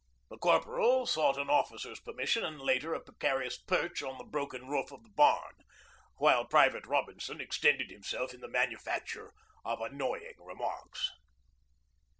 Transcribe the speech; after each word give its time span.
The 0.31 0.37
corporal 0.39 1.05
sought 1.05 1.37
an 1.37 1.51
officer's 1.51 1.99
permission 1.99 2.43
and 2.43 2.59
later 2.59 2.95
a 2.95 2.99
precarious 3.03 3.59
perch 3.59 4.01
on 4.01 4.17
the 4.17 4.23
broken 4.23 4.67
roof 4.67 4.91
of 4.91 5.03
the 5.03 5.11
barn, 5.11 5.53
while 6.17 6.43
Private 6.43 6.87
Robinson 6.87 7.39
extended 7.39 7.91
himself 7.91 8.33
in 8.33 8.41
the 8.41 8.47
manufacture 8.47 9.31
of 9.63 9.79
annoying 9.79 10.37
remarks. 10.39 11.11